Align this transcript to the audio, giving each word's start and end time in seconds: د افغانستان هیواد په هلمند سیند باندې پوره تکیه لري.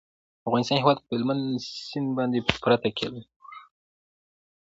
د 0.03 0.03
افغانستان 0.47 0.77
هیواد 0.81 0.97
په 1.01 1.09
هلمند 1.17 1.45
سیند 1.87 2.09
باندې 2.17 2.39
پوره 2.59 2.77
تکیه 2.83 3.09
لري. 3.13 3.25